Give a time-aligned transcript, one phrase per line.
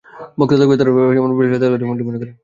[0.39, 2.31] ভক্ত থাকবে, তাদের ভালোবাসায় বেঁচে থাকবে তারকারা, এমনটাই মনে করেন এমদাদুল।